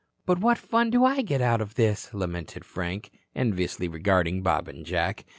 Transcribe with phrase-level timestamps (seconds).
[0.25, 4.83] "But what fun do I get out of this?" lamented Frank, enviously regarding Bob and
[4.83, 5.25] Jack.